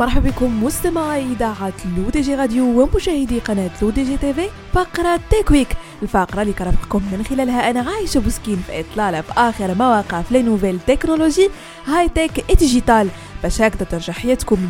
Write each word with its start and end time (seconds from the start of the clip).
مرحبا 0.00 0.30
بكم 0.30 0.64
مستمعي 0.64 1.32
إذاعة 1.32 1.72
لو 1.96 2.10
دي 2.10 2.20
جي 2.20 2.34
راديو 2.34 2.82
ومشاهدي 2.82 3.38
قناة 3.38 3.70
لو 3.82 3.90
دي 3.90 4.04
جي 4.04 4.16
تي 4.16 4.34
في 4.34 4.48
فقرة 4.72 5.20
Tech 5.30 5.49
Week 5.49 5.68
الفقرة 6.02 6.42
اللي 6.42 6.52
كنرافقكم 6.52 7.02
من 7.12 7.24
خلالها 7.24 7.70
أنا 7.70 7.90
عايشة 7.90 8.20
بوسكين 8.20 8.62
في 8.66 8.80
إطلالة 8.80 9.20
في 9.20 9.32
آخر 9.36 9.74
ما 9.74 9.86
وقع 9.86 10.22
في 10.22 10.42
nouvelles 10.42 10.80
technologies 10.86 11.50
high-tech 11.86 12.54
digital 12.58 13.08
باش 13.42 13.62
هكذا 13.62 14.00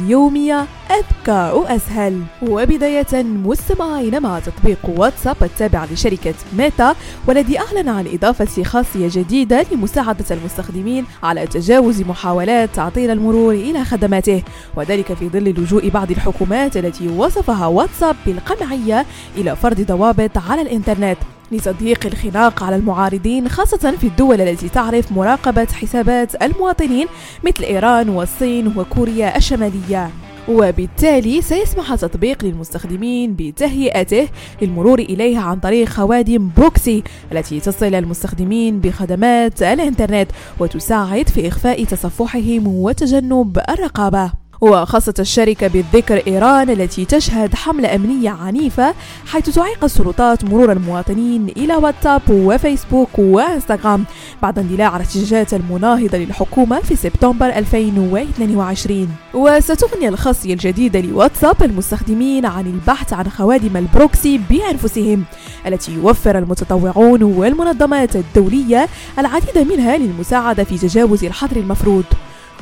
اليومية 0.01 0.66
أذكى 0.91 1.59
وأسهل 1.59 2.23
وبداية 2.42 3.23
مستمعين 3.23 4.23
مع 4.23 4.38
تطبيق 4.38 4.79
واتساب 4.88 5.37
التابع 5.43 5.84
لشركة 5.84 6.34
ميتا 6.59 6.95
والذي 7.27 7.59
أعلن 7.59 7.88
عن 7.88 8.06
إضافة 8.12 8.62
خاصية 8.62 9.09
جديدة 9.12 9.66
لمساعدة 9.73 10.24
المستخدمين 10.30 11.05
على 11.23 11.46
تجاوز 11.46 12.02
محاولات 12.02 12.70
تعطيل 12.74 13.10
المرور 13.10 13.55
إلى 13.55 13.84
خدماته. 13.84 14.43
وذلك 14.77 15.12
في 15.15 15.29
ظل 15.29 15.45
لجوء 15.45 15.88
بعض 15.88 16.10
الحكومات 16.10 16.77
التي 16.77 17.09
وصفها 17.09 17.66
واتساب 17.66 18.16
بالقمعية 18.27 19.07
إلى 19.37 19.57
فرض 19.57 19.80
ضوابط 19.80 20.38
على 20.38 20.62
الإنترنت. 20.62 21.18
لتضييق 21.52 22.06
الخناق 22.06 22.62
على 22.62 22.77
المعارضين 22.77 23.48
خاصة 23.48 23.96
في 24.00 24.06
الدول 24.06 24.40
التي 24.40 24.68
تعرف 24.68 25.12
مراقبة 25.12 25.66
حسابات 25.73 26.42
المواطنين 26.42 27.06
مثل 27.45 27.64
إيران 27.64 28.09
والصين 28.09 28.73
وكوريا 28.76 29.36
الشمالية. 29.36 30.10
وبالتالي 30.48 31.42
سيسمح 31.42 31.92
التطبيق 31.92 32.45
للمستخدمين 32.45 33.34
بتهيئته 33.34 34.29
للمرور 34.62 34.98
إليها 34.98 35.40
عن 35.40 35.60
طريق 35.60 35.88
خوادم 35.88 36.51
بروكسي 36.57 37.02
التي 37.32 37.60
تصل 37.60 37.95
المستخدمين 37.95 38.80
بخدمات 38.80 39.62
الإنترنت 39.62 40.30
وتساعد 40.59 41.29
في 41.29 41.48
إخفاء 41.48 41.85
تصفحهم 41.85 42.66
وتجنب 42.66 43.59
الرقابة. 43.68 44.40
وخاصة 44.61 45.15
الشركة 45.19 45.66
بالذكر 45.66 46.23
إيران 46.27 46.71
التي 46.71 47.05
تشهد 47.05 47.55
حملة 47.55 47.95
أمنية 47.95 48.30
عنيفة 48.30 48.95
حيث 49.27 49.51
تعيق 49.51 49.85
السلطات 49.85 50.45
مرور 50.45 50.73
المواطنين 50.73 51.49
إلى 51.57 51.77
واتساب 51.77 52.23
وفيسبوك 52.30 53.19
وإنستغرام 53.19 54.05
بعد 54.43 54.59
اندلاع 54.59 54.97
الاحتجاجات 54.97 55.55
المناهضة 55.55 56.19
للحكومة 56.19 56.81
في 56.81 56.97
سبتمبر 56.97 57.47
2022 57.47 59.09
وستغني 59.35 60.09
الخاصية 60.09 60.53
الجديدة 60.55 61.01
لواتساب 61.01 61.63
المستخدمين 61.63 62.47
عن 62.47 62.66
البحث 62.66 63.13
عن 63.13 63.29
خوادم 63.29 63.77
البروكسي 63.77 64.41
بأنفسهم 64.50 65.25
التي 65.66 65.93
يوفر 65.93 66.38
المتطوعون 66.38 67.22
والمنظمات 67.22 68.16
الدولية 68.16 68.88
العديد 69.19 69.59
منها 69.59 69.97
للمساعدة 69.97 70.65
في 70.65 70.78
تجاوز 70.78 71.25
الحظر 71.25 71.56
المفروض. 71.56 72.05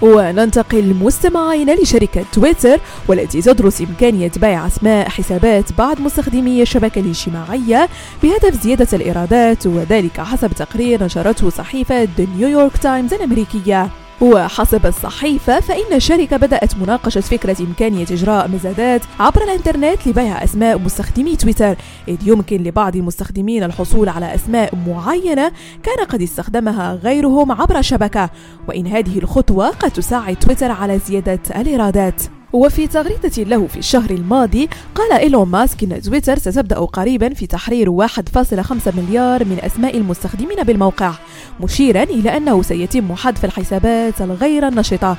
وننتقل 0.02 0.94
مستمعين 0.94 1.74
لشركة 1.74 2.24
تويتر 2.32 2.80
والتي 3.08 3.42
تدرس 3.42 3.80
إمكانية 3.80 4.30
بيع 4.36 4.66
أسماء 4.66 5.08
حسابات 5.08 5.72
بعض 5.78 6.00
مستخدمي 6.00 6.62
الشبكة 6.62 7.00
الاجتماعية 7.00 7.88
بهدف 8.22 8.62
زيادة 8.62 8.88
الإيرادات 8.92 9.66
وذلك 9.66 10.20
حسب 10.20 10.52
تقرير 10.52 11.04
نشرته 11.04 11.50
صحيفة 11.50 12.08
نيويورك 12.18 12.76
تايمز 12.76 13.14
الأمريكية. 13.14 13.90
وحسب 14.20 14.86
الصحيفة 14.86 15.60
فإن 15.60 15.92
الشركة 15.92 16.36
بدأت 16.36 16.76
مناقشة 16.76 17.20
فكرة 17.20 17.56
إمكانية 17.60 18.02
إجراء 18.02 18.48
مزادات 18.48 19.02
عبر 19.20 19.42
الإنترنت 19.42 20.06
لبيع 20.06 20.44
أسماء 20.44 20.78
مستخدمي 20.78 21.36
تويتر. 21.36 21.76
إذ 22.08 22.28
يمكن 22.28 22.62
لبعض 22.62 22.96
المستخدمين 22.96 23.64
الحصول 23.64 24.08
على 24.08 24.34
أسماء 24.34 24.74
معينة 24.88 25.52
كان 25.82 26.04
قد 26.08 26.22
استخدمها 26.22 26.94
غيرهم 26.94 27.52
عبر 27.52 27.78
الشبكة 27.78 28.30
وإن 28.68 28.86
هذه 28.86 29.18
الخطوة 29.18 29.68
قد 29.68 29.90
تساعد 29.90 30.36
تويتر 30.36 30.70
على 30.70 30.98
زيادة 30.98 31.40
الإيرادات. 31.56 32.37
وفي 32.52 32.86
تغريدة 32.86 33.42
له 33.42 33.66
في 33.66 33.78
الشهر 33.78 34.10
الماضي 34.10 34.68
قال 34.94 35.12
إيلون 35.12 35.48
ماسك 35.48 35.82
أن 35.82 36.02
تويتر 36.02 36.38
ستبدأ 36.38 36.78
قريبا 36.78 37.34
في 37.34 37.46
تحرير 37.46 38.06
1.5 38.06 38.96
مليار 38.96 39.44
من 39.44 39.58
أسماء 39.62 39.96
المستخدمين 39.96 40.62
بالموقع 40.62 41.12
مشيرا 41.60 42.02
إلى 42.02 42.36
أنه 42.36 42.62
سيتم 42.62 43.14
حذف 43.14 43.44
الحسابات 43.44 44.20
الغير 44.20 44.68
النشطة. 44.68 45.16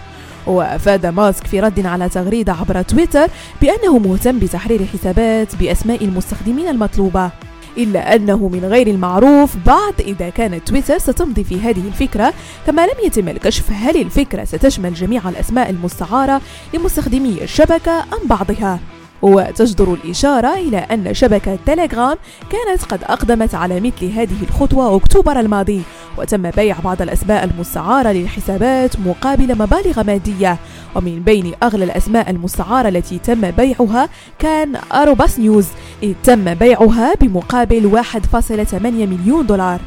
وأفاد 0.47 1.05
ماسك 1.05 1.47
في 1.47 1.59
رد 1.59 1.85
على 1.85 2.09
تغريدة 2.09 2.53
عبر 2.53 2.81
تويتر 2.81 3.27
بأنه 3.61 3.97
مهتم 3.97 4.39
بتحرير 4.39 4.85
حسابات 4.85 5.55
بأسماء 5.55 6.05
المستخدمين 6.05 6.67
المطلوبة. 6.67 7.31
إلا 7.77 8.15
أنه 8.15 8.47
من 8.47 8.65
غير 8.65 8.87
المعروف. 8.87 9.55
بعد 9.65 9.93
إذا 9.99 10.29
كانت 10.29 10.67
تويتر 10.67 10.97
ستمضي 10.97 11.43
في 11.43 11.59
هذه 11.59 11.87
الفكرة. 11.87 12.33
كما 12.67 12.81
لم 12.81 13.05
يتم 13.05 13.29
الكشف 13.29 13.71
هل 13.71 14.01
الفكرة 14.01 14.43
ستشمل 14.43 14.93
جميع 14.93 15.29
الأسماء 15.29 15.69
المستعارة 15.69 16.41
لمستخدمي 16.73 17.43
الشبكة 17.43 17.99
أم 17.99 18.27
بعضها. 18.27 18.79
وتجدر 19.21 19.93
الإشارة 19.93 20.53
إلى 20.53 20.77
أن 20.77 21.13
شبكة 21.13 21.57
تيليجرام 21.65 22.17
كانت 22.51 22.83
قد 22.83 23.03
أقدمت 23.03 23.55
على 23.55 23.79
مثل 23.79 24.05
هذه 24.05 24.43
الخطوة 24.49 24.95
أكتوبر 24.95 25.39
الماضي. 25.39 25.81
وتم 26.17 26.51
بيع 26.51 26.79
بعض 26.79 27.01
الأسماء 27.01 27.43
المستعارة 27.43 28.09
للحسابات 28.09 28.99
مقابل 28.99 29.57
مبالغ 29.57 30.03
مادية. 30.03 30.57
ومن 30.95 31.19
بين 31.19 31.53
أغلى 31.63 31.83
الأسماء 31.85 32.29
المستعارة 32.29 32.89
التي 32.89 33.19
تم 33.19 33.51
بيعها 33.51 34.09
كان 34.39 34.75
أروباس 34.93 35.39
نيوز 35.39 35.67
إذ 36.03 36.13
تم 36.23 36.53
بيعها 36.53 37.13
بمقابل 37.21 38.01
1.8 38.03 38.83
مليون 38.83 39.45
دولار. 39.45 39.79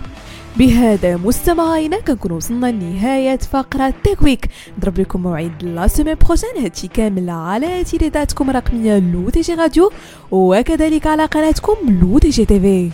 بهذا 0.56 1.16
مستمعينا 1.16 2.00
كنكون 2.00 2.32
وصلنا 2.32 2.66
لنهاية 2.66 3.36
فقرة 3.36 3.94
Tech 4.04 4.22
Week 4.22 4.48
نضرب 4.78 5.00
لكم 5.00 5.22
موعد 5.22 5.62
la 5.62 5.86
semaine 5.86 6.14
prochaine 6.14 6.62
هادشي 6.62 6.88
كامل 6.88 7.30
على 7.30 7.84
إذاعتكم 7.84 8.50
الرقمية 8.50 8.98
لو 8.98 9.28
دي 9.28 9.40
جي 9.40 9.54
راديو 9.54 9.92
وكذلك 10.30 11.06
على 11.06 11.24
قناتكم 11.24 11.74
لو 12.02 12.18
دي 12.18 12.30
جي 12.30 12.44
تي 12.44 12.60
في. 12.60 12.90